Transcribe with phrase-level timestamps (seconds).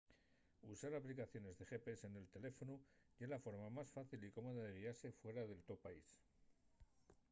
[0.75, 2.75] usar aplicaciones de gps nel teléfonu
[3.19, 6.07] ye la forma más fácil y cómoda de guiase fuera del to país